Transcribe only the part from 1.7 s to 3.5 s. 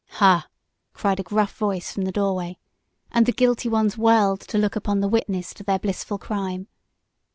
from the doorway, and the